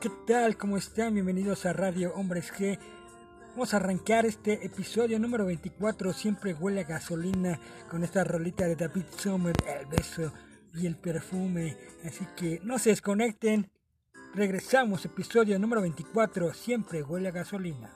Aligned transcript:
¿qué 0.00 0.10
tal? 0.26 0.56
¿Cómo 0.56 0.78
están? 0.78 1.12
Bienvenidos 1.12 1.66
a 1.66 1.74
Radio 1.74 2.14
Hombres 2.14 2.50
G. 2.54 2.78
Vamos 3.50 3.74
a 3.74 3.76
arrancar 3.76 4.24
este 4.24 4.64
episodio 4.64 5.18
número 5.18 5.44
24, 5.44 6.14
siempre 6.14 6.54
huele 6.54 6.80
a 6.80 6.84
gasolina, 6.84 7.60
con 7.90 8.02
esta 8.02 8.24
rolita 8.24 8.64
de 8.66 8.76
David 8.76 9.04
Sommer, 9.18 9.54
el 9.66 9.86
beso 9.86 10.32
y 10.72 10.86
el 10.86 10.96
perfume. 10.96 11.76
Así 12.02 12.26
que 12.34 12.60
no 12.64 12.78
se 12.78 12.90
desconecten. 12.90 13.70
Regresamos, 14.34 15.04
episodio 15.04 15.58
número 15.58 15.82
24, 15.82 16.54
siempre 16.54 17.02
huele 17.02 17.28
a 17.28 17.32
gasolina. 17.32 17.90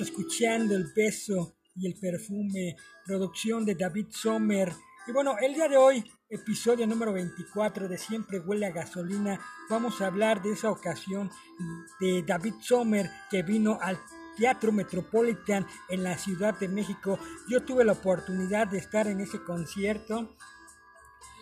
Escuchando 0.00 0.76
el 0.76 0.92
beso 0.94 1.56
y 1.74 1.88
el 1.88 1.98
perfume, 1.98 2.76
producción 3.04 3.64
de 3.64 3.74
David 3.74 4.06
Sommer. 4.10 4.72
Y 5.08 5.12
bueno, 5.12 5.36
el 5.40 5.54
día 5.54 5.68
de 5.68 5.76
hoy, 5.76 6.04
episodio 6.30 6.86
número 6.86 7.12
24 7.12 7.88
de 7.88 7.98
Siempre 7.98 8.38
huele 8.38 8.66
a 8.66 8.70
gasolina, 8.70 9.40
vamos 9.68 10.00
a 10.00 10.06
hablar 10.06 10.40
de 10.40 10.52
esa 10.52 10.70
ocasión 10.70 11.30
de 11.98 12.22
David 12.22 12.54
Sommer 12.60 13.10
que 13.28 13.42
vino 13.42 13.76
al 13.80 13.98
Teatro 14.36 14.70
Metropolitan 14.70 15.66
en 15.88 16.04
la 16.04 16.16
Ciudad 16.16 16.56
de 16.56 16.68
México. 16.68 17.18
Yo 17.48 17.64
tuve 17.64 17.84
la 17.84 17.92
oportunidad 17.92 18.68
de 18.68 18.78
estar 18.78 19.08
en 19.08 19.20
ese 19.20 19.42
concierto. 19.42 20.36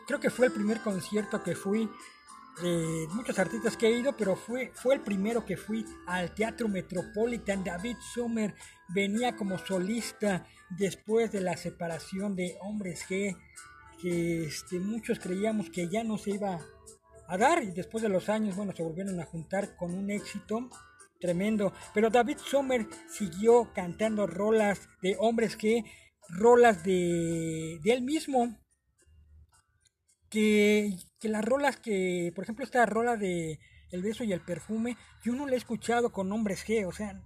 Creo 0.06 0.18
que 0.18 0.30
fue 0.30 0.46
el 0.46 0.52
primer 0.52 0.80
concierto 0.80 1.42
que 1.42 1.54
fui 1.54 1.90
de 2.62 3.06
muchos 3.12 3.38
artistas 3.38 3.76
que 3.76 3.86
he 3.86 3.98
ido, 3.98 4.16
pero 4.16 4.34
fue, 4.34 4.72
fue 4.74 4.94
el 4.94 5.00
primero 5.02 5.44
que 5.44 5.56
fui 5.56 5.84
al 6.06 6.34
Teatro 6.34 6.68
Metropolitan. 6.68 7.64
David 7.64 7.96
Sommer 8.14 8.54
venía 8.88 9.36
como 9.36 9.58
solista 9.58 10.46
después 10.70 11.32
de 11.32 11.40
la 11.40 11.56
separación 11.56 12.34
de 12.34 12.56
Hombres 12.62 13.06
G, 13.08 13.36
que 14.00 14.44
este, 14.44 14.78
muchos 14.80 15.18
creíamos 15.18 15.70
que 15.70 15.88
ya 15.88 16.02
no 16.02 16.18
se 16.18 16.30
iba 16.30 16.60
a 17.28 17.36
dar 17.36 17.62
y 17.62 17.72
después 17.72 18.02
de 18.02 18.08
los 18.08 18.28
años, 18.28 18.56
bueno, 18.56 18.72
se 18.74 18.82
volvieron 18.82 19.18
a 19.20 19.26
juntar 19.26 19.76
con 19.76 19.94
un 19.94 20.10
éxito 20.10 20.70
tremendo. 21.20 21.72
Pero 21.92 22.10
David 22.10 22.38
Sommer 22.38 22.86
siguió 23.08 23.72
cantando 23.74 24.26
rolas 24.26 24.88
de 25.02 25.16
Hombres 25.18 25.58
G, 25.58 25.84
rolas 26.28 26.82
de, 26.84 27.78
de 27.82 27.92
él 27.92 28.02
mismo 28.02 28.56
que, 30.30 30.96
las 31.28 31.44
rolas 31.44 31.76
que, 31.76 32.32
por 32.34 32.44
ejemplo, 32.44 32.64
esta 32.64 32.84
rola 32.86 33.16
de 33.16 33.58
El 33.90 34.02
beso 34.02 34.24
y 34.24 34.32
el 34.32 34.40
perfume, 34.40 34.96
yo 35.22 35.34
no 35.34 35.46
la 35.46 35.54
he 35.54 35.56
escuchado 35.56 36.10
con 36.10 36.28
nombres 36.28 36.66
G, 36.66 36.86
o 36.86 36.92
sea, 36.92 37.20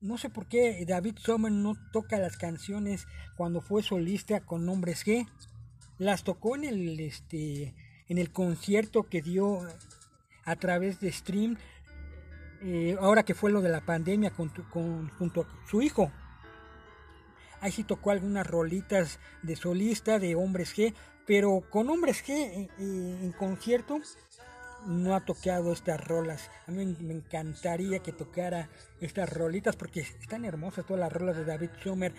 no 0.00 0.16
sé 0.16 0.30
por 0.30 0.46
qué 0.46 0.82
David 0.86 1.16
Sommer 1.18 1.52
no 1.52 1.74
toca 1.92 2.18
las 2.18 2.38
canciones 2.38 3.06
cuando 3.36 3.60
fue 3.60 3.82
solista 3.82 4.40
con 4.40 4.64
nombres 4.64 5.04
G. 5.06 5.28
Las 5.98 6.24
tocó 6.24 6.56
en 6.56 6.64
el 6.64 6.98
este 7.00 7.74
en 8.08 8.16
el 8.16 8.32
concierto 8.32 9.04
que 9.04 9.20
dio 9.20 9.60
a 10.44 10.56
través 10.56 11.00
de 11.00 11.12
stream 11.12 11.58
eh, 12.62 12.96
ahora 13.00 13.24
que 13.24 13.34
fue 13.34 13.50
lo 13.50 13.62
de 13.62 13.68
la 13.68 13.80
pandemia 13.82 14.30
con, 14.30 14.48
con, 14.48 15.08
junto 15.10 15.42
a 15.42 15.68
su 15.68 15.82
hijo. 15.82 16.10
Ahí 17.60 17.72
sí 17.72 17.84
tocó 17.84 18.10
algunas 18.10 18.46
rolitas 18.46 19.20
de 19.42 19.54
solista 19.54 20.18
de 20.18 20.34
hombres 20.34 20.74
G, 20.74 20.94
pero 21.30 21.62
con 21.70 21.88
hombres 21.90 22.24
G 22.26 22.30
eh, 22.30 22.68
eh, 22.76 23.18
en, 23.22 23.30
concierto 23.30 24.00
no 24.86 25.14
ha 25.14 25.24
tocado 25.24 25.72
estas 25.72 26.04
rolas. 26.04 26.50
A 26.66 26.72
mí 26.72 26.84
me 26.98 27.14
encantaría 27.14 28.00
que 28.00 28.10
tocara 28.10 28.68
estas 29.00 29.32
rolitas 29.32 29.76
porque 29.76 30.00
están 30.00 30.44
hermosas 30.44 30.84
todas 30.84 30.98
las 30.98 31.12
rolas 31.12 31.36
de 31.36 31.44
David 31.44 31.70
Sommer 31.84 32.12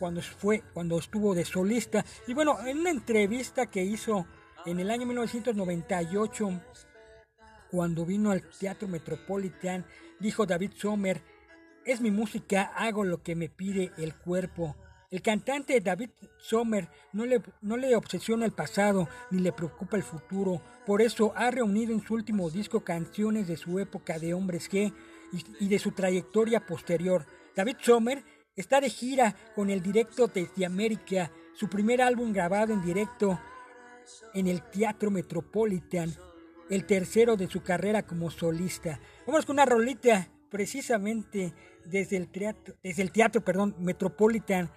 cuando 0.00 0.20
fue 0.20 0.64
cuando 0.74 0.98
estuvo 0.98 1.32
de 1.32 1.44
solista 1.44 2.04
y 2.26 2.34
bueno 2.34 2.58
en 2.66 2.80
una 2.80 2.90
entrevista 2.90 3.66
que 3.66 3.84
hizo 3.84 4.26
en 4.66 4.80
el 4.80 4.90
año 4.90 5.06
1998 5.06 6.60
cuando 7.70 8.04
vino 8.04 8.32
al 8.32 8.42
Teatro 8.58 8.88
Metropolitan 8.88 9.86
dijo 10.18 10.44
David 10.44 10.72
Sommer 10.74 11.22
es 11.84 12.00
mi 12.00 12.10
música 12.10 12.62
hago 12.74 13.04
lo 13.04 13.22
que 13.22 13.36
me 13.36 13.48
pide 13.48 13.92
el 13.96 14.16
cuerpo 14.16 14.74
el 15.12 15.20
cantante 15.20 15.78
David 15.82 16.08
Sommer 16.38 16.88
no 17.12 17.26
le, 17.26 17.42
no 17.60 17.76
le 17.76 17.94
obsesiona 17.94 18.46
el 18.46 18.52
pasado 18.52 19.10
ni 19.30 19.42
le 19.42 19.52
preocupa 19.52 19.98
el 19.98 20.02
futuro, 20.02 20.62
por 20.86 21.02
eso 21.02 21.34
ha 21.36 21.50
reunido 21.50 21.92
en 21.92 22.02
su 22.02 22.14
último 22.14 22.48
disco 22.48 22.80
canciones 22.80 23.46
de 23.46 23.58
su 23.58 23.78
época 23.78 24.18
de 24.18 24.32
hombres 24.32 24.70
G 24.70 24.90
y, 25.60 25.68
de 25.68 25.78
su 25.78 25.92
trayectoria 25.92 26.64
posterior. 26.64 27.26
David 27.54 27.76
Sommer 27.82 28.24
está 28.56 28.80
de 28.80 28.88
gira 28.88 29.36
con 29.54 29.68
el 29.68 29.82
directo 29.82 30.28
desde 30.28 30.64
América, 30.64 31.30
su 31.52 31.68
primer 31.68 32.00
álbum 32.00 32.32
grabado 32.32 32.72
en 32.72 32.82
directo 32.82 33.38
en 34.32 34.46
el 34.46 34.62
Teatro 34.62 35.10
Metropolitan, 35.10 36.10
el 36.70 36.86
tercero 36.86 37.36
de 37.36 37.48
su 37.48 37.62
carrera 37.62 38.02
como 38.06 38.30
solista. 38.30 38.98
Vamos 39.26 39.44
con 39.44 39.56
una 39.56 39.66
rolita 39.66 40.30
precisamente 40.48 41.52
desde 41.84 42.16
el 42.16 42.28
teatro, 42.28 42.76
desde 42.82 43.02
el 43.02 43.12
teatro 43.12 43.42
perdón, 43.42 43.74
Metropolitan 43.78 44.70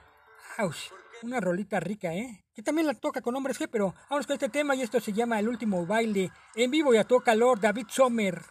una 1.24 1.40
rolita 1.40 1.80
rica, 1.80 2.14
¿eh? 2.14 2.44
Que 2.54 2.62
también 2.62 2.88
la 2.88 2.94
toca 2.94 3.22
con 3.22 3.36
hombres 3.36 3.60
G, 3.60 3.68
pero 3.72 3.94
vamos 4.10 4.28
con 4.28 4.36
este 4.36 4.50
tema 4.50 4.76
y 4.76 4.82
esto 4.82 5.00
se 5.00 5.14
llama 5.14 5.40
El 5.40 5.50
último 5.50 5.86
baile. 5.86 6.32
En 6.56 6.72
vivo 6.72 6.94
y 6.94 6.98
a 6.98 7.04
todo 7.04 7.22
calor, 7.22 7.60
David 7.60 7.88
Sommer. 7.90 8.42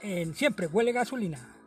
En 0.00 0.34
Siempre 0.34 0.66
huele 0.66 0.92
gasolina. 0.92 1.57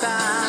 está. 0.00 0.39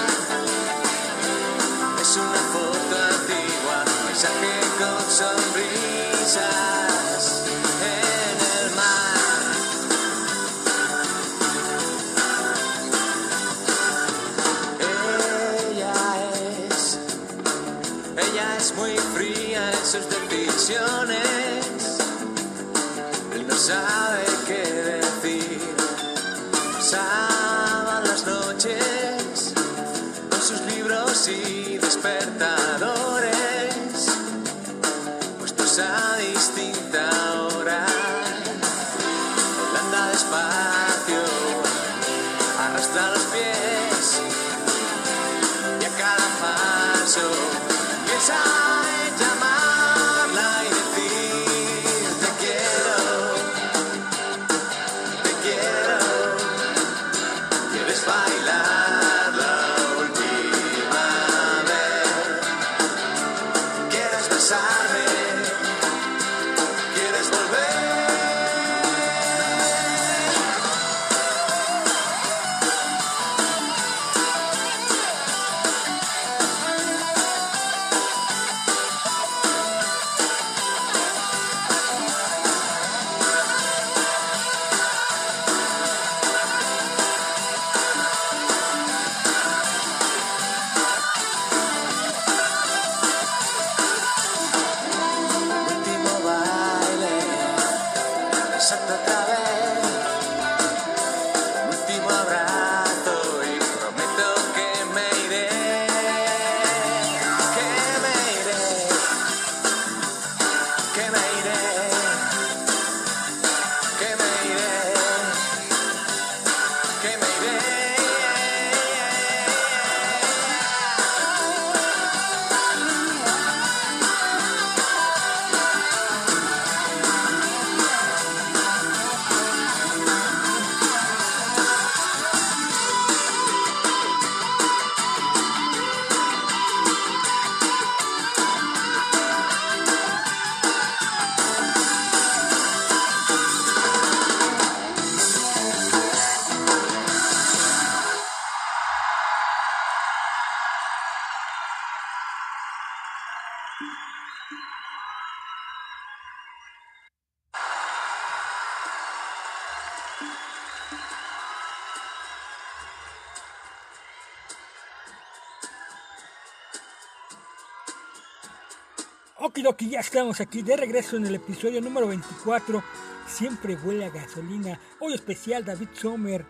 Okidoki, 169.71 169.89
ya 169.89 170.01
estamos 170.01 170.41
aquí 170.41 170.63
de 170.63 170.75
regreso 170.75 171.15
en 171.15 171.25
el 171.25 171.35
episodio 171.35 171.79
número 171.79 172.05
24. 172.07 172.83
Siempre 173.25 173.77
huele 173.77 174.03
a 174.03 174.09
gasolina. 174.09 174.77
Hoy 174.99 175.13
especial 175.13 175.63
David 175.63 175.87
Sommer 175.93 176.45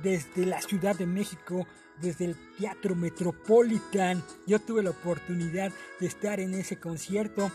desde 0.00 0.46
la 0.46 0.60
Ciudad 0.60 0.94
de 0.94 1.06
México, 1.06 1.66
desde 2.00 2.26
el 2.26 2.36
Teatro 2.56 2.94
Metropolitan. 2.94 4.22
Yo 4.46 4.60
tuve 4.60 4.84
la 4.84 4.90
oportunidad 4.90 5.72
de 5.98 6.06
estar 6.06 6.38
en 6.38 6.54
ese 6.54 6.76
concierto. 6.76 7.50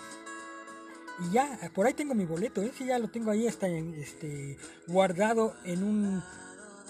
Y 1.21 1.31
ya, 1.31 1.57
por 1.73 1.85
ahí 1.85 1.93
tengo 1.93 2.13
mi 2.13 2.25
boleto, 2.25 2.61
¿eh? 2.61 2.73
ya 2.77 2.99
lo 2.99 3.07
tengo 3.07 3.31
ahí 3.31 3.47
está 3.47 3.67
este, 3.69 4.57
guardado 4.87 5.55
en 5.63 5.83
un 5.83 6.23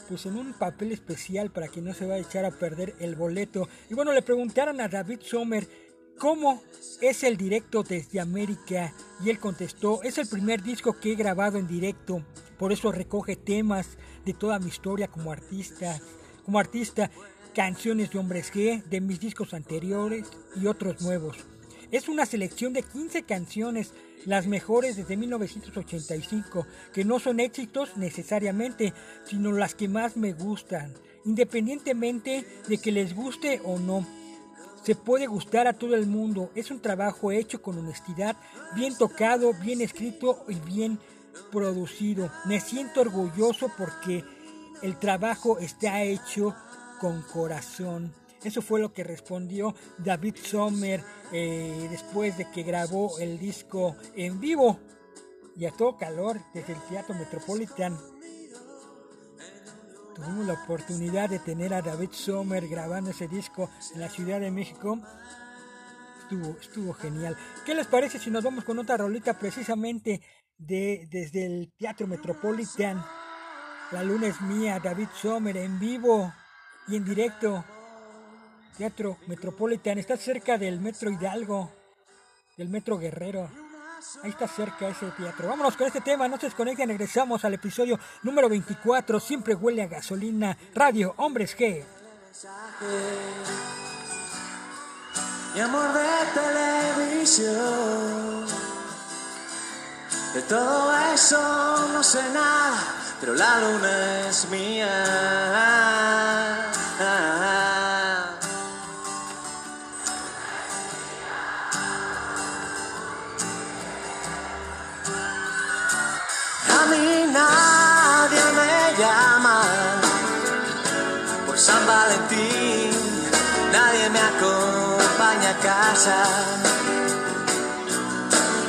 pues 0.08 0.26
en 0.26 0.38
un 0.38 0.54
papel 0.54 0.94
especial 0.94 1.52
para 1.52 1.68
que 1.68 1.82
no 1.82 1.94
se 1.94 2.06
vaya 2.06 2.24
a 2.24 2.28
echar 2.28 2.46
a 2.46 2.52
perder 2.52 2.96
el 3.00 3.16
boleto. 3.16 3.68
Y 3.90 3.94
bueno, 3.94 4.14
le 4.14 4.22
preguntaron 4.22 4.80
a 4.80 4.88
David 4.88 5.20
Sommer 5.22 5.68
¿Cómo 6.20 6.64
es 7.00 7.24
el 7.24 7.38
directo 7.38 7.84
desde 7.84 8.20
América? 8.20 8.92
Y 9.24 9.30
él 9.30 9.38
contestó, 9.38 10.02
es 10.02 10.18
el 10.18 10.28
primer 10.28 10.64
disco 10.64 11.00
que 11.00 11.12
he 11.12 11.16
grabado 11.16 11.60
en 11.60 11.68
directo, 11.68 12.24
por 12.58 12.72
eso 12.72 12.92
recoge 12.92 13.36
temas 13.36 13.98
de 14.26 14.34
toda 14.34 14.58
mi 14.58 14.70
historia 14.70 15.08
como 15.10 15.32
artista, 15.32 16.00
como 16.44 16.58
artista, 16.58 17.12
canciones 17.54 18.10
de 18.10 18.18
hombres 18.18 18.52
G, 18.52 18.84
de 18.86 19.00
mis 19.00 19.20
discos 19.20 19.54
anteriores 19.54 20.26
y 20.56 20.66
otros 20.66 21.02
nuevos. 21.02 21.38
Es 21.92 22.10
una 22.10 22.26
selección 22.26 22.74
de 22.74 22.82
15 22.82 23.22
canciones, 23.22 23.94
las 24.26 24.48
mejores 24.48 24.96
desde 24.96 25.18
1985, 25.18 26.66
que 26.94 27.06
no 27.06 27.20
son 27.20 27.40
éxitos 27.40 27.96
necesariamente, 27.96 28.92
sino 29.24 29.52
las 29.52 29.76
que 29.76 29.88
más 29.88 30.18
me 30.18 30.34
gustan, 30.34 30.96
independientemente 31.26 32.44
de 32.68 32.78
que 32.80 32.92
les 32.92 33.14
guste 33.16 33.62
o 33.64 33.78
no 33.78 34.04
se 34.88 34.96
puede 34.96 35.28
gustar 35.28 35.68
a 35.68 35.74
todo 35.74 35.96
el 35.96 36.08
mundo. 36.08 36.50
Es 36.56 36.72
un 36.72 36.80
trabajo 36.80 37.34
hecho 37.34 37.62
con 37.62 37.78
honestidad, 37.78 38.38
bien 38.74 38.98
tocado, 38.98 39.52
bien 39.54 39.82
escrito 39.82 40.46
y 40.48 40.56
bien 40.62 40.98
producido. 41.52 42.32
Me 42.46 42.62
siento 42.62 43.02
orgulloso 43.02 43.70
porque 43.78 44.24
el 44.82 44.98
trabajo 44.98 45.60
está 45.60 46.04
hecho 46.04 46.56
con 47.02 47.22
corazón. 47.24 48.14
Eso 48.46 48.62
fue 48.62 48.80
lo 48.80 48.94
que 48.94 49.04
respondió 49.04 49.76
David 49.98 50.38
Sommer 50.42 51.04
eh, 51.34 51.90
después 51.92 52.38
de 52.38 52.50
que 52.50 52.64
grabó 52.64 53.20
el 53.20 53.38
disco 53.40 53.98
en 54.16 54.40
vivo 54.40 54.80
y 55.58 55.66
a 55.66 55.72
todo 55.72 55.98
calor 55.98 56.40
desde 56.54 56.72
el 56.72 56.82
Teatro 56.84 57.14
Metropolitan 57.14 58.00
tuvimos 60.18 60.48
la 60.48 60.54
oportunidad 60.54 61.30
de 61.30 61.38
tener 61.38 61.74
a 61.74 61.82
David 61.84 62.10
Sommer 62.12 62.68
grabando 62.68 63.12
ese 63.12 63.28
disco 63.28 63.70
en 63.94 64.02
la 64.02 64.10
Ciudad 64.10 64.40
de 64.40 64.50
México. 64.50 65.00
Estuvo, 66.24 66.58
estuvo 66.60 66.94
genial. 66.94 67.38
¿Qué 67.66 67.76
les 67.76 67.86
parece 67.86 68.18
si 68.18 68.32
nos 68.32 68.44
vamos 68.44 68.64
con 68.64 68.80
otra 68.80 68.98
rolita 68.98 69.38
precisamente 69.38 70.22
de, 70.58 71.08
desde 71.12 71.46
el 71.46 71.72
Teatro 71.78 72.08
Metropolitan? 72.08 73.06
La 73.92 74.04
luna 74.04 74.28
es 74.28 74.42
mía, 74.42 74.82
David 74.84 75.08
Sommer 75.22 75.56
en 75.56 75.80
vivo 75.80 76.34
y 76.88 76.96
en 76.96 77.06
directo. 77.06 77.64
Teatro 78.76 79.18
Metropolitan 79.28 80.00
está 80.00 80.18
cerca 80.18 80.58
del 80.58 80.80
Metro 80.80 81.12
Hidalgo, 81.12 81.72
del 82.58 82.70
Metro 82.70 82.98
Guerrero. 82.98 83.67
Ahí 84.22 84.30
está 84.30 84.48
cerca 84.48 84.88
ese 84.88 85.08
teatro. 85.12 85.48
Vámonos 85.48 85.76
con 85.76 85.88
este 85.88 86.02
tema, 86.02 86.28
no 86.28 86.38
se 86.38 86.46
desconecten, 86.46 86.88
regresamos 86.88 87.44
al 87.44 87.56
episodio 87.56 88.00
número 88.22 88.48
24. 88.48 89.20
Siempre 89.20 89.56
huele 89.56 89.82
a 89.82 89.88
gasolina. 89.88 90.56
Radio 90.76 91.16
Hombres 91.18 91.58
G. 91.58 91.84
Mi 95.56 95.62
amor 95.62 95.94
de 95.94 96.08
televisión. 97.08 98.46
De 100.36 100.42
todo 100.44 100.96
eso 101.16 101.88
no 101.92 102.04
sé 102.04 102.22
nada, 102.32 102.78
pero 103.20 103.34
la 103.34 103.60
luna 103.60 104.30
es 104.30 104.48
mía. 104.50 106.47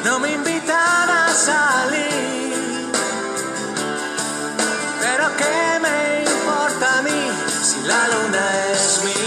No 0.03 0.19
me 0.19 0.33
invitan 0.33 1.11
a 1.11 1.29
salir, 1.35 2.91
pero 4.99 5.37
¿qué 5.37 5.79
me 5.83 6.25
importa 6.25 6.99
a 6.99 7.03
mí 7.03 7.31
si 7.63 7.83
la 7.83 8.09
luna 8.09 8.73
es 8.73 9.05
mía? 9.05 9.18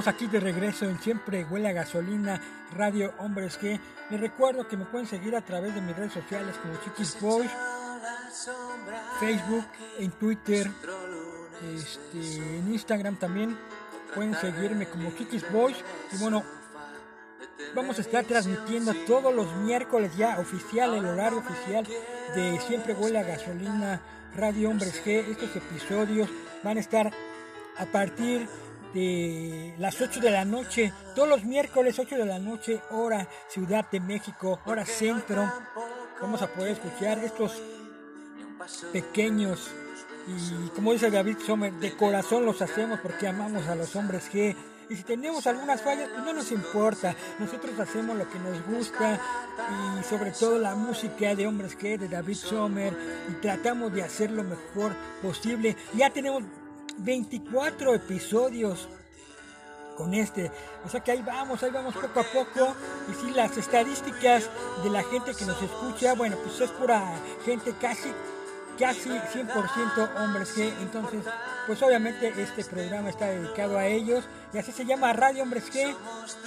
Estamos 0.00 0.14
aquí 0.14 0.28
de 0.28 0.40
regreso 0.40 0.86
en 0.86 0.98
Siempre 0.98 1.44
Huele 1.44 1.68
a 1.68 1.72
Gasolina, 1.72 2.40
Radio 2.74 3.12
Hombres 3.18 3.58
que 3.58 3.78
Les 4.08 4.18
recuerdo 4.18 4.66
que 4.66 4.78
me 4.78 4.86
pueden 4.86 5.06
seguir 5.06 5.36
a 5.36 5.42
través 5.42 5.74
de 5.74 5.82
mis 5.82 5.94
redes 5.94 6.14
sociales 6.14 6.56
como 6.56 6.74
Chiquis 6.82 7.20
Boys, 7.20 7.50
Facebook, 9.18 9.66
en 9.98 10.10
Twitter, 10.12 10.70
este, 11.74 12.36
en 12.36 12.72
Instagram 12.72 13.16
también. 13.16 13.58
Pueden 14.14 14.34
seguirme 14.36 14.88
como 14.88 15.14
Kikis 15.14 15.44
Boys. 15.52 15.76
Y 16.12 16.16
bueno, 16.16 16.44
vamos 17.74 17.98
a 17.98 18.00
estar 18.00 18.24
transmitiendo 18.24 18.94
todos 19.06 19.34
los 19.34 19.54
miércoles 19.56 20.16
ya 20.16 20.38
oficial, 20.38 20.94
el 20.94 21.04
horario 21.04 21.40
oficial 21.40 21.86
de 22.34 22.58
Siempre 22.66 22.94
Huele 22.94 23.18
a 23.18 23.24
Gasolina, 23.24 24.00
Radio 24.34 24.70
Hombres 24.70 25.04
G. 25.04 25.28
Estos 25.28 25.54
episodios 25.56 26.30
van 26.64 26.78
a 26.78 26.80
estar 26.80 27.12
a 27.76 27.84
partir 27.84 28.48
de 28.94 29.74
las 29.78 30.00
8 30.00 30.20
de 30.20 30.30
la 30.30 30.44
noche, 30.44 30.92
todos 31.14 31.28
los 31.28 31.44
miércoles 31.44 31.98
8 31.98 32.16
de 32.16 32.26
la 32.26 32.38
noche, 32.38 32.80
hora 32.90 33.28
Ciudad 33.48 33.88
de 33.90 34.00
México, 34.00 34.60
hora 34.66 34.84
centro. 34.84 35.50
Vamos 36.20 36.42
a 36.42 36.48
poder 36.48 36.72
escuchar 36.72 37.18
estos 37.18 37.60
pequeños 38.92 39.70
y 40.26 40.68
como 40.70 40.92
dice 40.92 41.10
David 41.10 41.38
Sommer, 41.44 41.72
de 41.74 41.96
corazón 41.96 42.44
los 42.44 42.60
hacemos 42.62 43.00
porque 43.00 43.26
amamos 43.26 43.66
a 43.68 43.74
los 43.74 43.94
hombres 43.96 44.30
G. 44.32 44.54
Y 44.88 44.96
si 44.96 45.04
tenemos 45.04 45.46
algunas 45.46 45.80
fallas, 45.82 46.08
pues 46.12 46.24
no 46.24 46.32
nos 46.32 46.50
importa. 46.50 47.14
Nosotros 47.38 47.78
hacemos 47.78 48.16
lo 48.16 48.28
que 48.28 48.38
nos 48.40 48.60
gusta 48.66 49.20
y 50.00 50.04
sobre 50.04 50.32
todo 50.32 50.58
la 50.58 50.74
música 50.74 51.34
de 51.34 51.46
hombres 51.46 51.78
G, 51.78 51.96
de 51.96 52.08
David 52.08 52.34
Sommer, 52.34 52.92
y 53.28 53.32
tratamos 53.40 53.92
de 53.92 54.02
hacer 54.02 54.32
lo 54.32 54.42
mejor 54.42 54.92
posible. 55.22 55.76
Ya 55.94 56.10
tenemos 56.10 56.42
24 56.98 57.94
episodios 57.94 58.88
con 59.96 60.14
este. 60.14 60.50
O 60.84 60.88
sea 60.88 61.00
que 61.00 61.12
ahí 61.12 61.22
vamos, 61.22 61.62
ahí 61.62 61.70
vamos 61.70 61.94
poco 61.94 62.20
a 62.20 62.24
poco. 62.24 62.74
Y 63.10 63.14
si 63.14 63.32
las 63.32 63.56
estadísticas 63.56 64.48
de 64.82 64.90
la 64.90 65.02
gente 65.02 65.34
que 65.34 65.44
nos 65.44 65.60
escucha, 65.62 66.14
bueno, 66.14 66.36
pues 66.42 66.60
es 66.60 66.70
pura 66.70 67.04
gente 67.44 67.74
casi, 67.78 68.10
casi 68.78 69.10
100% 69.10 70.24
hombres 70.24 70.56
G. 70.56 70.72
Entonces, 70.80 71.22
pues 71.66 71.82
obviamente 71.82 72.32
este 72.38 72.64
programa 72.64 73.10
está 73.10 73.26
dedicado 73.26 73.76
a 73.76 73.86
ellos. 73.86 74.24
Y 74.54 74.58
así 74.58 74.72
se 74.72 74.86
llama 74.86 75.12
Radio 75.12 75.42
Hombres 75.42 75.70
G. 75.70 75.94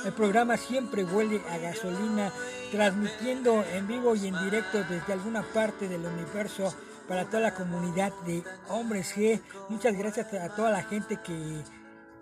El 0.04 0.14
programa 0.14 0.58
siempre 0.58 1.04
huele 1.04 1.42
a 1.52 1.58
gasolina, 1.58 2.32
transmitiendo 2.72 3.64
en 3.72 3.88
vivo 3.88 4.16
y 4.16 4.28
en 4.28 4.44
directo 4.44 4.84
desde 4.90 5.14
alguna 5.14 5.44
parte 5.44 5.88
del 5.88 6.06
universo 6.06 6.74
para 7.08 7.26
toda 7.26 7.42
la 7.42 7.54
comunidad 7.54 8.14
de 8.26 8.44
Hombres 8.70 9.16
G. 9.16 9.42
Muchas 9.70 9.96
gracias 9.98 10.34
a 10.34 10.50
toda 10.56 10.72
la 10.72 10.84
gente 10.84 11.18
que 11.24 11.64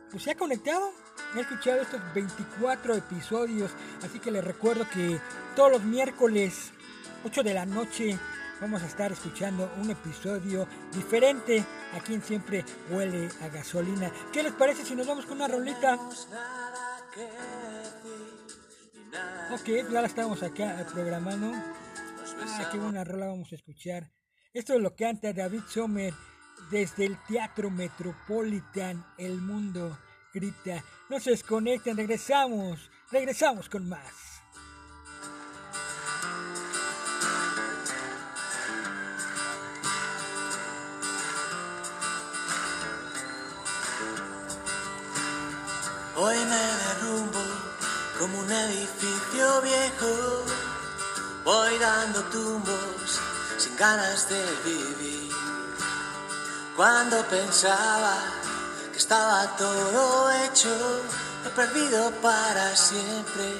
pues, 0.09 0.23
se 0.23 0.31
ha 0.31 0.35
conectado. 0.35 0.91
He 1.35 1.41
escuchado 1.41 1.81
estos 1.81 2.01
24 2.13 2.95
episodios. 2.95 3.71
Así 4.03 4.19
que 4.19 4.31
les 4.31 4.43
recuerdo 4.43 4.87
que 4.89 5.19
todos 5.55 5.71
los 5.71 5.83
miércoles, 5.83 6.71
8 7.25 7.43
de 7.43 7.53
la 7.53 7.65
noche, 7.65 8.17
vamos 8.59 8.81
a 8.83 8.87
estar 8.87 9.11
escuchando 9.11 9.71
un 9.81 9.89
episodio 9.89 10.67
diferente. 10.93 11.63
Aquí 11.93 12.13
en 12.13 12.23
Siempre 12.23 12.65
Huele 12.89 13.29
a 13.41 13.47
Gasolina. 13.49 14.11
¿Qué 14.31 14.43
les 14.43 14.53
parece 14.53 14.85
si 14.85 14.95
nos 14.95 15.07
vamos 15.07 15.25
con 15.25 15.37
una 15.37 15.47
rolita? 15.47 15.99
Ok, 19.53 19.67
ya 19.91 20.01
la 20.01 20.07
estamos 20.07 20.41
acá 20.43 20.85
programando. 20.93 21.51
Ah, 21.53 22.69
qué 22.71 22.77
buena 22.77 23.03
rola 23.03 23.27
vamos 23.27 23.51
a 23.51 23.55
escuchar. 23.55 24.09
Esto 24.53 24.73
es 24.73 24.81
lo 24.81 24.93
que 24.93 25.05
canta 25.05 25.31
David 25.31 25.61
Sommer 25.69 26.13
desde 26.69 27.05
el 27.05 27.17
Teatro 27.25 27.69
Metropolitan. 27.69 29.05
El 29.17 29.39
mundo 29.39 29.97
grita. 30.33 30.83
No 31.09 31.21
se 31.21 31.29
desconecten, 31.29 31.95
regresamos. 31.95 32.91
Regresamos 33.11 33.69
con 33.69 33.87
más. 33.87 34.41
Hoy 46.17 46.35
me 46.35 46.61
derrumbo 46.83 47.39
como 48.19 48.39
un 48.39 48.51
edificio 48.51 49.61
viejo. 49.61 50.45
Voy 51.45 51.79
dando 51.79 52.21
tumbos 52.25 53.20
ganas 53.81 54.29
de 54.29 54.39
vivir. 54.63 55.31
Cuando 56.77 57.25
pensaba 57.25 58.13
que 58.91 58.99
estaba 58.99 59.47
todo 59.57 60.31
hecho, 60.43 60.69
he 61.43 61.49
perdido 61.49 62.11
para 62.21 62.75
siempre 62.75 63.57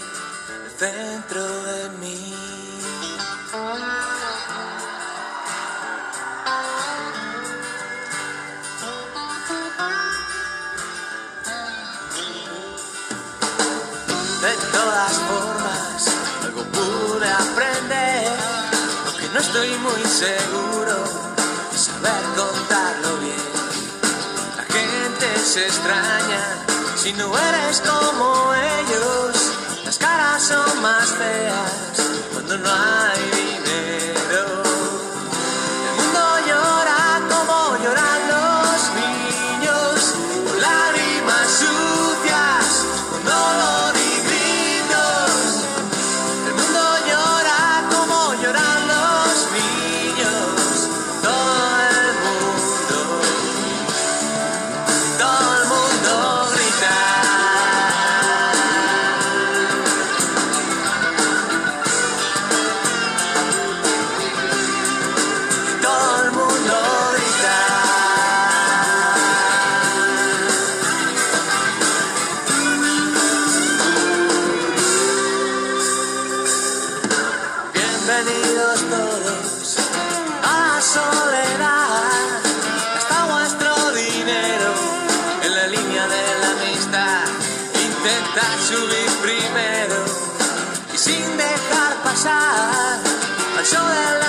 el 0.64 0.72
centro 0.78 1.44
de 1.64 1.90
mí. 2.02 2.36
De 14.44 14.54
todas 14.72 15.18
estoy 19.54 19.78
muy 19.80 20.02
seguro 20.06 20.96
de 21.74 21.78
saber 21.78 22.24
contarlo 22.38 23.18
bien. 23.18 23.36
La 24.56 24.64
gente 24.64 25.40
se 25.44 25.66
extraña 25.66 26.56
si 26.96 27.12
no 27.12 27.38
eres 27.38 27.82
como 27.82 28.54
ellos. 28.54 29.36
Las 29.84 29.98
caras 29.98 30.42
son 30.42 30.82
más 30.82 31.06
feas 31.10 31.74
cuando 32.32 32.58
no 32.60 32.70
hay 32.70 33.20
dinero. 33.42 34.64
El 35.90 35.96
mundo 35.98 36.22
llora 36.48 37.20
como 37.30 37.84
lloran 37.84 38.31
Intentad 88.34 88.60
subir 88.62 89.12
primero 89.22 90.06
y 90.94 90.98
sin 90.98 91.38
dejar 91.38 92.02
pasar 92.02 92.98
al 93.58 93.66
show 93.66 93.86
de 93.86 94.21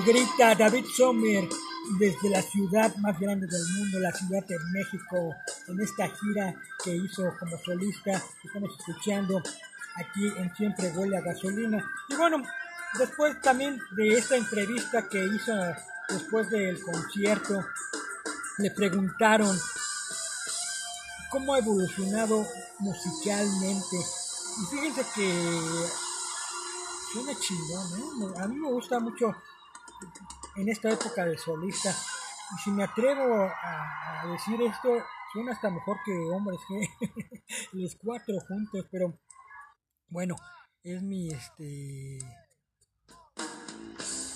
grita 0.00 0.54
David 0.54 0.86
Sommer 0.86 1.48
desde 1.98 2.30
la 2.30 2.40
ciudad 2.40 2.94
más 2.96 3.18
grande 3.18 3.46
del 3.46 3.66
mundo, 3.76 3.98
la 3.98 4.12
Ciudad 4.12 4.44
de 4.46 4.56
México, 4.72 5.34
en 5.68 5.80
esta 5.80 6.08
gira 6.08 6.54
que 6.82 6.96
hizo 6.96 7.22
como 7.38 7.58
solista. 7.58 8.22
Estamos 8.44 8.70
escuchando 8.78 9.42
aquí 9.96 10.26
en 10.38 10.54
Siempre 10.54 10.92
Huele 10.92 11.18
a 11.18 11.20
Gasolina. 11.20 11.84
Y 12.08 12.14
bueno, 12.14 12.42
después 12.98 13.40
también 13.42 13.78
de 13.96 14.18
esta 14.18 14.36
entrevista 14.36 15.08
que 15.08 15.24
hizo 15.24 15.52
después 16.08 16.48
del 16.50 16.80
concierto, 16.80 17.64
le 18.58 18.70
preguntaron 18.70 19.58
cómo 21.30 21.54
ha 21.54 21.58
evolucionado 21.58 22.46
musicalmente. 22.78 23.96
Y 23.96 24.66
fíjense 24.70 25.04
que 25.14 25.86
suena 27.12 27.38
chingón, 27.40 28.32
¿eh? 28.32 28.34
A 28.42 28.46
mí 28.46 28.56
me 28.56 28.68
gusta 28.68 29.00
mucho 29.00 29.34
en 30.56 30.68
esta 30.68 30.90
época 30.90 31.24
de 31.24 31.38
solista. 31.38 31.90
Y 31.90 32.62
si 32.62 32.70
me 32.70 32.84
atrevo 32.84 33.44
a, 33.44 34.26
decir 34.32 34.60
esto, 34.62 35.04
suena 35.32 35.52
hasta 35.52 35.70
mejor 35.70 35.98
que 36.04 36.12
hombres 36.30 36.60
que 36.68 37.44
los 37.72 37.96
cuatro 37.96 38.34
juntos, 38.46 38.86
pero 38.90 39.18
bueno, 40.08 40.36
es 40.82 41.02
mi 41.02 41.30
este 41.30 42.18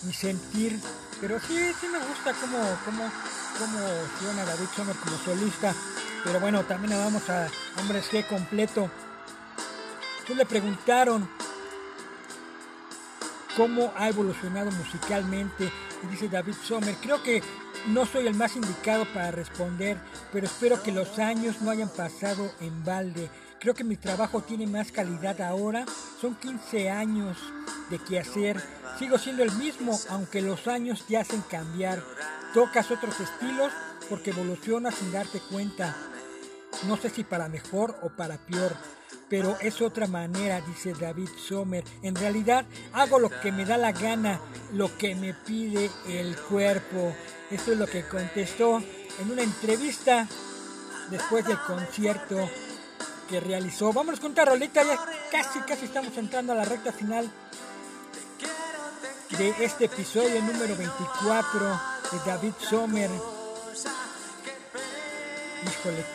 mi 0.04 0.12
sentir, 0.12 0.78
pero 1.20 1.40
sí, 1.40 1.72
sí 1.80 1.88
me 1.88 1.98
gusta 1.98 2.32
cómo, 2.40 2.58
cómo, 2.84 3.10
cómo 3.58 3.78
suena 4.20 4.44
David 4.44 4.68
Sommer 4.74 4.96
como 4.96 5.16
solista, 5.18 5.74
pero 6.24 6.40
bueno, 6.40 6.64
también 6.64 6.98
vamos 6.98 7.28
a 7.28 7.48
hombres 7.80 8.08
que 8.08 8.24
completo. 8.26 8.90
Pues 10.26 10.38
le 10.38 10.46
preguntaron 10.46 11.28
cómo 13.56 13.92
ha 13.96 14.08
evolucionado 14.08 14.70
musicalmente. 14.70 15.70
Y 16.02 16.06
dice 16.08 16.28
David 16.28 16.54
Sommer, 16.62 16.94
creo 16.96 17.22
que 17.22 17.42
no 17.88 18.04
soy 18.04 18.26
el 18.26 18.34
más 18.34 18.54
indicado 18.56 19.06
para 19.12 19.30
responder, 19.30 19.96
pero 20.32 20.46
espero 20.46 20.82
que 20.82 20.92
los 20.92 21.18
años 21.18 21.60
no 21.62 21.70
hayan 21.70 21.88
pasado 21.88 22.50
en 22.60 22.84
balde. 22.84 23.30
Creo 23.58 23.74
que 23.74 23.84
mi 23.84 23.96
trabajo 23.96 24.42
tiene 24.42 24.66
más 24.66 24.92
calidad 24.92 25.40
ahora. 25.40 25.86
Son 26.20 26.34
15 26.34 26.90
años 26.90 27.38
de 27.90 27.98
qué 27.98 28.20
hacer. 28.20 28.62
Sigo 28.98 29.18
siendo 29.18 29.42
el 29.42 29.52
mismo, 29.52 29.98
aunque 30.10 30.42
los 30.42 30.68
años 30.68 31.04
te 31.06 31.16
hacen 31.16 31.40
cambiar. 31.42 32.02
Tocas 32.52 32.90
otros 32.90 33.18
estilos 33.18 33.72
porque 34.08 34.30
evolucionas 34.30 34.94
sin 34.94 35.10
darte 35.12 35.40
cuenta. 35.50 35.96
No 36.86 36.96
sé 36.96 37.08
si 37.08 37.24
para 37.24 37.48
mejor 37.48 37.98
o 38.02 38.10
para 38.10 38.36
peor 38.36 38.76
pero 39.28 39.56
es 39.60 39.80
otra 39.80 40.06
manera, 40.06 40.60
dice 40.60 40.92
David 40.92 41.28
Sommer. 41.36 41.84
En 42.02 42.14
realidad 42.14 42.64
hago 42.92 43.18
lo 43.18 43.28
que 43.28 43.52
me 43.52 43.64
da 43.64 43.76
la 43.76 43.92
gana, 43.92 44.40
lo 44.72 44.96
que 44.96 45.14
me 45.14 45.34
pide 45.34 45.90
el 46.08 46.36
cuerpo. 46.36 47.14
Esto 47.50 47.72
es 47.72 47.78
lo 47.78 47.86
que 47.86 48.06
contestó 48.06 48.82
en 49.20 49.30
una 49.30 49.42
entrevista 49.42 50.26
después 51.10 51.44
del 51.46 51.58
concierto 51.60 52.48
que 53.28 53.40
realizó. 53.40 53.92
Vamos 53.92 54.20
con 54.20 54.34
rolita, 54.34 54.82
ya 54.84 54.98
casi, 55.30 55.60
casi 55.60 55.86
estamos 55.86 56.16
entrando 56.16 56.52
a 56.52 56.56
la 56.56 56.64
recta 56.64 56.92
final 56.92 57.30
de 59.36 59.54
este 59.64 59.86
episodio 59.86 60.40
número 60.42 60.76
24 60.76 61.80
de 62.12 62.18
David 62.24 62.52
Sommer. 62.60 63.35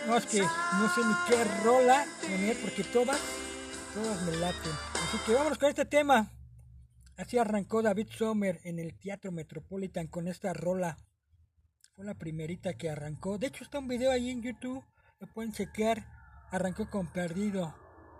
No 0.07 0.17
es 0.17 0.25
que 0.25 0.41
no 0.41 0.89
sé 0.89 1.01
ni 1.05 1.13
qué 1.27 1.43
rola 1.63 2.05
poner 2.21 2.57
porque 2.61 2.83
todas, 2.83 3.19
todas 3.93 4.21
me 4.23 4.37
laten. 4.37 4.71
Así 4.93 5.17
que 5.25 5.33
vámonos 5.33 5.57
con 5.57 5.69
este 5.69 5.85
tema. 5.85 6.31
Así 7.17 7.37
arrancó 7.37 7.81
David 7.81 8.07
Sommer 8.17 8.59
en 8.63 8.79
el 8.79 8.97
Teatro 8.97 9.31
Metropolitan 9.31 10.07
con 10.07 10.27
esta 10.27 10.53
rola. 10.53 10.97
Fue 11.95 12.05
la 12.05 12.15
primerita 12.15 12.73
que 12.73 12.89
arrancó. 12.89 13.37
De 13.37 13.47
hecho 13.47 13.63
está 13.63 13.79
un 13.79 13.87
video 13.87 14.11
ahí 14.11 14.29
en 14.29 14.41
YouTube, 14.41 14.83
lo 15.19 15.27
pueden 15.27 15.51
chequear. 15.51 16.05
Arrancó 16.49 16.89
con 16.89 17.07
Perdido 17.07 17.75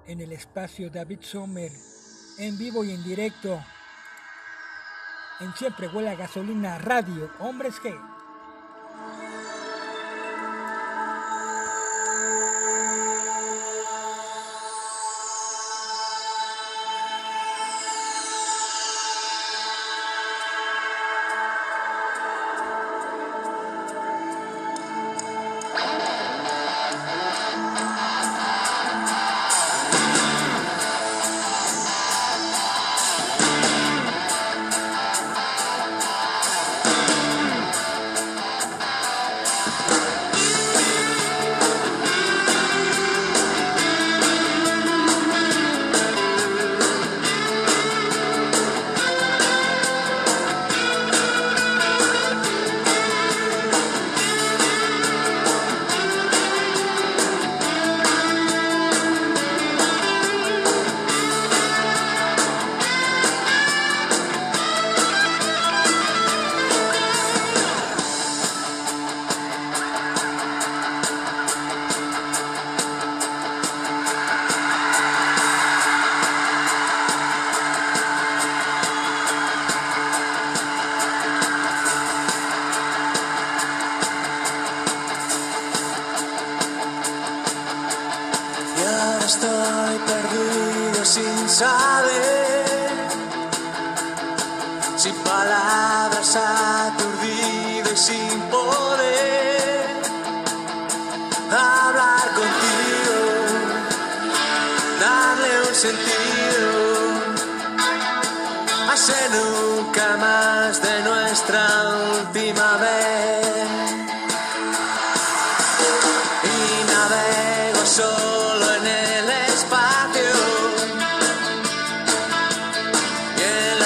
en 0.07 0.21
el 0.21 0.31
espacio 0.31 0.89
David 0.89 1.21
Sommer, 1.21 1.71
en 2.37 2.57
vivo 2.57 2.83
y 2.83 2.91
en 2.91 3.03
directo. 3.03 3.63
En 5.39 5.53
Siempre 5.55 5.87
Huele 5.87 6.09
a 6.09 6.15
Gasolina 6.15 6.77
Radio, 6.77 7.31
Hombres 7.39 7.79
que... 7.79 8.20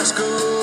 sin 0.05 0.54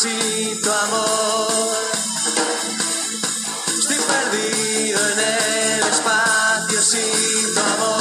tu 0.00 0.70
amor. 0.70 1.76
Estoy 3.66 3.96
perdido 3.96 5.00
en 5.10 5.18
el 5.18 5.88
espacio 5.88 6.82
sin 6.82 7.54
tu 7.54 7.60
amor. 7.60 7.98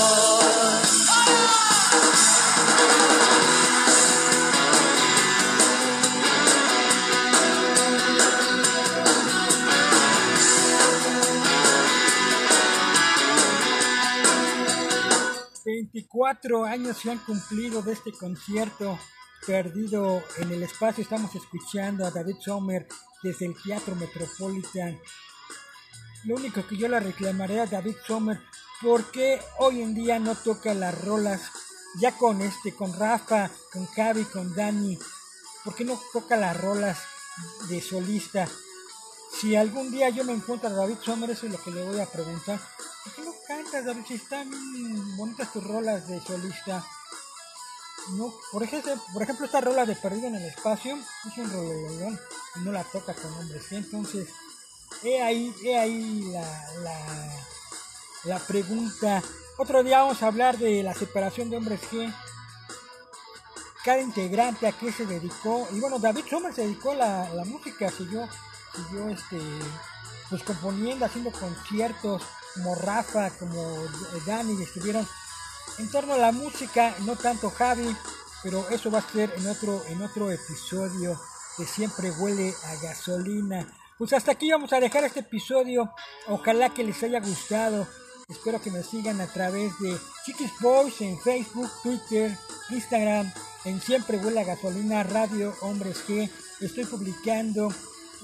24 15.65 16.65
años 16.65 16.97
se 16.97 17.12
han 17.12 17.17
cumplido 17.17 17.81
de 17.81 17.93
este 17.93 18.12
concierto 18.12 18.97
perdido 19.47 20.21
en 20.39 20.51
el 20.51 20.62
espacio. 20.62 21.01
Estamos 21.01 21.33
escuchando 21.33 22.05
a 22.05 22.12
David 22.12 22.36
Sommer 22.41 22.86
desde 23.23 23.45
el 23.45 23.55
Teatro 23.63 23.95
Metropolitan. 23.95 24.99
Lo 26.25 26.36
único 26.36 26.67
que 26.67 26.75
yo 26.75 26.89
le 26.89 26.99
reclamaré 26.99 27.62
a 27.62 27.65
David 27.65 27.95
Sommer, 28.05 28.41
porque 28.81 29.41
hoy 29.60 29.81
en 29.81 29.95
día 29.95 30.19
no 30.19 30.36
toca 30.36 30.73
las 30.73 31.01
rolas 31.01 31.49
ya 31.97 32.12
con 32.17 32.41
este, 32.41 32.75
con 32.75 32.93
Rafa, 32.93 33.49
con 33.71 33.86
Cavi, 33.86 34.25
con 34.25 34.53
Dani, 34.53 34.99
porque 35.63 35.86
no 35.86 35.97
toca 36.12 36.36
las 36.36 36.60
rolas 36.60 36.99
de 37.69 37.81
solista. 37.81 38.49
Si 39.39 39.55
algún 39.55 39.91
día 39.91 40.10
yo 40.10 40.25
me 40.25 40.33
encuentro 40.33 40.69
a 40.69 40.73
David 40.73 40.97
Sommer, 41.01 41.29
eso 41.29 41.45
es 41.45 41.53
lo 41.53 41.63
que 41.63 41.71
le 41.71 41.86
voy 41.86 42.01
a 42.01 42.05
preguntar. 42.05 42.60
¿Por 43.05 43.13
qué 43.13 43.21
no 43.21 43.33
cantas, 43.47 43.86
David? 43.86 44.03
Si 44.05 44.15
están 44.15 44.51
bonitas 45.15 45.53
tus 45.53 45.63
rolas 45.63 46.05
de 46.10 46.19
solista. 46.19 46.86
No, 48.11 48.33
por 48.51 48.63
ejemplo, 48.63 48.93
por 49.13 49.21
ejemplo, 49.21 49.45
esta 49.45 49.61
rola 49.61 49.85
de 49.85 49.95
Perdido 49.95 50.27
en 50.27 50.35
el 50.35 50.45
Espacio 50.45 50.97
es 51.25 51.37
un 51.37 51.51
rololón 51.51 52.19
y 52.55 52.59
no 52.59 52.71
la 52.71 52.83
toca 52.83 53.13
con 53.13 53.33
hombres. 53.33 53.65
¿sí? 53.67 53.75
Entonces, 53.75 54.29
he 55.03 55.21
ahí, 55.21 55.53
he 55.63 55.77
ahí 55.77 56.21
la, 56.31 56.71
la, 56.83 56.99
la 58.23 58.39
pregunta. 58.39 59.21
Otro 59.57 59.83
día 59.83 59.99
vamos 59.99 60.23
a 60.23 60.27
hablar 60.27 60.57
de 60.57 60.83
la 60.83 60.93
separación 60.93 61.49
de 61.49 61.57
hombres 61.57 61.81
G. 61.91 62.13
Cada 63.83 63.99
integrante 64.01 64.67
a 64.67 64.71
qué 64.71 64.91
se 64.91 65.05
dedicó. 65.05 65.67
Y 65.73 65.79
bueno, 65.79 65.99
David 65.99 66.25
Sommer 66.29 66.53
se 66.53 66.61
dedicó 66.61 66.91
a 66.91 66.95
la, 66.95 67.29
la 67.33 67.45
música, 67.45 67.89
siguió, 67.89 68.27
siguió 68.75 69.09
este, 69.09 69.39
pues 70.29 70.43
componiendo, 70.43 71.05
haciendo 71.05 71.31
conciertos, 71.31 72.23
como 72.53 72.75
Rafa, 72.75 73.29
como 73.31 73.77
Dani, 74.25 74.61
estuvieron 74.61 75.07
en 75.77 75.89
torno 75.91 76.13
a 76.13 76.17
la 76.17 76.32
música, 76.32 76.95
no 77.06 77.15
tanto 77.15 77.49
Javi, 77.49 77.95
pero 78.43 78.67
eso 78.69 78.91
va 78.91 78.99
a 78.99 79.12
ser 79.12 79.34
en 79.38 79.47
otro, 79.47 79.84
en 79.88 80.01
otro 80.01 80.32
episodio 80.32 81.19
que 81.58 81.65
siempre 81.65 82.12
huele 82.12 82.53
a 82.65 82.75
gasolina. 82.82 83.67
Pues 83.97 84.13
hasta 84.13 84.32
aquí 84.32 84.51
vamos 84.51 84.71
a 84.73 84.80
dejar 84.80 85.03
este 85.06 85.21
episodio. 85.21 85.91
Ojalá 86.27 86.69
que 86.69 86.84
les 86.84 87.01
haya 87.01 87.19
gustado. 87.19 87.88
Espero 88.30 88.62
que 88.62 88.69
me 88.69 88.84
sigan 88.84 89.19
a 89.21 89.27
través 89.27 89.77
de 89.80 89.97
Chiquis 90.25 90.51
Boys 90.62 91.01
en 91.01 91.17
Facebook, 91.19 91.69
Twitter, 91.82 92.38
Instagram, 92.69 93.32
en 93.65 93.82
Siempre 93.82 94.17
Huele 94.17 94.41
a 94.41 94.43
Gasolina 94.43 95.03
Radio 95.03 95.56
Hombres 95.62 96.03
G. 96.08 96.30
Estoy 96.62 96.86
publicando 96.86 97.73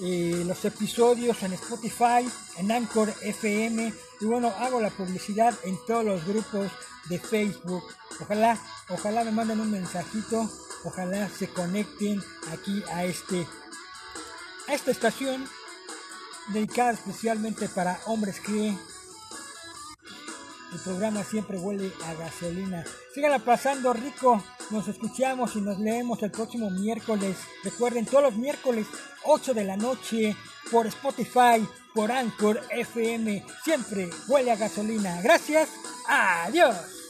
eh, 0.01 0.43
los 0.45 0.63
episodios 0.65 1.41
en 1.43 1.53
Spotify, 1.53 2.27
en 2.57 2.71
Anchor 2.71 3.13
FM 3.21 3.93
y 4.21 4.25
bueno, 4.25 4.47
hago 4.59 4.79
la 4.79 4.89
publicidad 4.89 5.53
en 5.63 5.77
todos 5.85 6.03
los 6.03 6.25
grupos 6.25 6.71
de 7.09 7.19
Facebook. 7.19 7.83
Ojalá, 8.21 8.59
ojalá 8.89 9.23
me 9.23 9.31
manden 9.31 9.59
un 9.59 9.71
mensajito, 9.71 10.49
ojalá 10.83 11.29
se 11.29 11.47
conecten 11.49 12.23
aquí 12.51 12.83
a 12.91 13.05
este 13.05 13.47
a 14.67 14.73
esta 14.73 14.91
estación 14.91 15.47
dedicada 16.47 16.91
especialmente 16.91 17.67
para 17.69 17.99
hombres 18.05 18.39
que 18.39 18.75
el 20.73 20.79
programa 20.79 21.23
siempre 21.23 21.57
huele 21.57 21.91
a 22.05 22.13
gasolina. 22.15 22.83
Síganla 23.13 23.39
pasando 23.39 23.93
rico. 23.93 24.43
Nos 24.71 24.87
escuchamos 24.87 25.55
y 25.55 25.61
nos 25.61 25.79
leemos 25.79 26.21
el 26.23 26.31
próximo 26.31 26.69
miércoles. 26.69 27.37
Recuerden, 27.63 28.05
todos 28.05 28.23
los 28.23 28.35
miércoles, 28.35 28.87
8 29.25 29.53
de 29.53 29.63
la 29.63 29.77
noche, 29.77 30.35
por 30.71 30.87
Spotify, 30.87 31.67
por 31.93 32.11
Anchor 32.11 32.61
FM. 32.69 33.45
Siempre 33.63 34.09
huele 34.27 34.51
a 34.51 34.55
gasolina. 34.55 35.21
Gracias. 35.21 35.69
Adiós. 36.07 37.02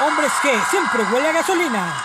Hombres 0.00 0.32
que 0.42 0.58
siempre 0.70 1.02
huele 1.04 1.28
a 1.28 1.32
gasolina. 1.32 2.03